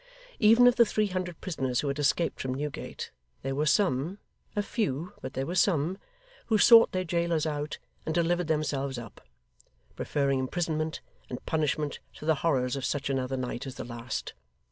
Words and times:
Even 0.39 0.65
of 0.65 0.77
the 0.77 0.83
three 0.83 1.05
hundred 1.05 1.39
prisoners 1.41 1.81
who 1.81 1.87
had 1.87 1.99
escaped 1.99 2.41
from 2.41 2.55
Newgate, 2.55 3.11
there 3.43 3.53
were 3.53 3.67
some 3.67 4.17
a 4.55 4.63
few, 4.63 5.13
but 5.21 5.33
there 5.33 5.45
were 5.45 5.53
some 5.53 5.99
who 6.47 6.57
sought 6.57 6.91
their 6.91 7.03
jailers 7.03 7.45
out 7.45 7.77
and 8.03 8.15
delivered 8.15 8.47
themselves 8.47 8.97
up: 8.97 9.21
preferring 9.95 10.39
imprisonment 10.39 11.01
and 11.29 11.45
punishment 11.45 11.99
to 12.15 12.25
the 12.25 12.33
horrors 12.41 12.75
of 12.75 12.83
such 12.83 13.11
another 13.11 13.37
night 13.37 13.67
as 13.67 13.75
the 13.75 13.83
last. 13.85 14.33